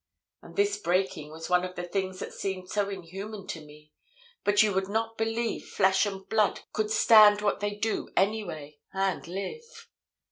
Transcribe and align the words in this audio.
And 0.41 0.55
this 0.55 0.77
breaking 0.77 1.31
was 1.31 1.47
one 1.47 1.63
of 1.63 1.75
the 1.75 1.83
things 1.83 2.17
that 2.21 2.33
seemed 2.33 2.71
so 2.71 2.89
inhuman 2.89 3.45
to 3.49 3.61
me, 3.63 3.91
but 4.43 4.63
you 4.63 4.73
would 4.73 4.87
not 4.89 5.15
believe 5.15 5.67
flesh 5.67 6.07
and 6.07 6.27
blood 6.27 6.61
could 6.73 6.89
stand 6.89 7.41
what 7.43 7.59
they 7.59 7.75
do 7.75 8.09
anyway, 8.17 8.79
and 8.91 9.27
live. 9.27 9.89